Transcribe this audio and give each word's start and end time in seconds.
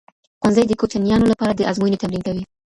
ښوونځی 0.39 0.63
د 0.67 0.73
کوچنیانو 0.79 1.29
لپاره 1.31 1.51
د 1.55 1.61
ازمويني 1.69 1.97
تمرین 2.01 2.21
کوي. 2.27 2.43